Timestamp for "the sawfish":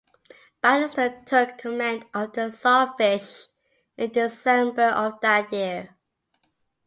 2.33-3.49